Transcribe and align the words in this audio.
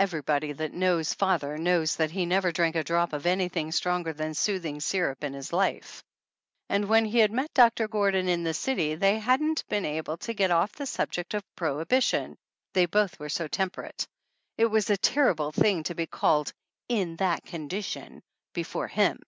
Everybody 0.00 0.50
that 0.54 0.72
knows 0.72 1.14
father 1.14 1.56
knows 1.56 1.94
that 1.94 2.10
he 2.10 2.26
51 2.26 2.28
THE 2.28 2.34
ANNALS 2.34 2.34
OF 2.34 2.34
ANN 2.34 2.36
never 2.48 2.52
drank 2.52 2.74
a 2.74 2.82
drop 2.82 3.12
of 3.12 3.24
anything 3.24 3.70
stronger 3.70 4.12
than 4.12 4.34
soothing 4.34 4.80
syrup 4.80 5.22
in 5.22 5.32
his 5.32 5.52
life; 5.52 6.02
and 6.68 6.88
when 6.88 7.04
he 7.04 7.18
had 7.20 7.30
met 7.30 7.54
Doctor 7.54 7.86
Gordon 7.86 8.28
in 8.28 8.42
the 8.42 8.52
city 8.52 8.96
they 8.96 9.20
hadn't 9.20 9.62
been 9.68 9.84
able 9.84 10.16
to 10.16 10.34
get 10.34 10.50
off 10.50 10.72
the 10.72 10.86
subject 10.86 11.34
of 11.34 11.44
prohibition, 11.54 12.36
they 12.72 12.86
both 12.86 13.20
were 13.20 13.28
so 13.28 13.46
temperate. 13.46 14.08
It 14.58 14.66
was 14.66 14.90
a 14.90 14.96
terrible 14.96 15.52
thing 15.52 15.84
to 15.84 15.94
be 15.94 16.08
called 16.08 16.52
"in 16.88 17.14
that 17.18 17.44
condition" 17.44 18.24
before 18.52 18.88
him! 18.88 19.22